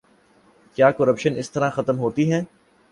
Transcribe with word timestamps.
کیا 0.77 0.89
کرپشن 0.91 1.37
اس 1.37 1.51
طرح 1.51 1.69
ختم 1.69 1.99
ہوتی 1.99 2.31
ہے؟ 2.31 2.41